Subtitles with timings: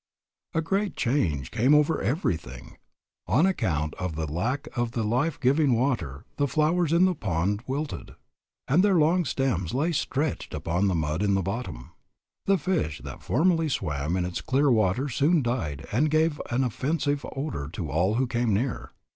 [0.55, 2.77] A great change came over everything.
[3.27, 7.61] On account of the lack of the life giving water the flowers in the pond
[7.67, 8.15] wilted,
[8.67, 11.91] and their long stems lay stretched upon the mud in the bottom.
[12.47, 17.23] The fish that formerly swam in its clear water soon died and gave an offensive
[17.35, 18.89] odor to all who came near.